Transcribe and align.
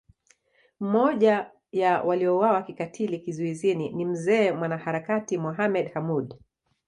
Mmoja 0.79 1.51
ya 1.71 2.01
waliouawa 2.01 2.61
kikatili 2.63 3.19
kizuizini 3.19 3.89
ni 3.89 4.05
Mzee 4.05 4.51
mwanaharakati 4.51 5.37
Mohamed 5.37 5.93
Hamoud 5.93 6.33